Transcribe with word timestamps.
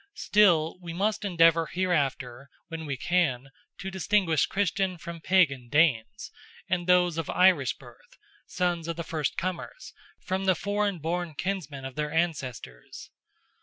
Still, 0.15 0.79
we 0.81 0.93
must 0.93 1.23
endeavour 1.23 1.67
hereafter, 1.67 2.49
when 2.69 2.87
we 2.87 2.97
can, 2.97 3.51
to 3.77 3.91
distinguish 3.91 4.47
Christian 4.47 4.97
from 4.97 5.21
Pagan 5.21 5.69
Danes, 5.69 6.31
and 6.67 6.87
those 6.87 7.19
of 7.19 7.29
Irish 7.29 7.77
birth, 7.77 8.17
sons 8.47 8.87
of 8.87 8.95
the 8.95 9.03
first 9.03 9.37
comers, 9.37 9.93
from 10.19 10.45
the 10.45 10.55
foreign 10.55 10.97
born 10.97 11.35
kinsmen 11.35 11.85
of 11.85 11.93
their 11.93 12.11
ancestors. 12.11 13.11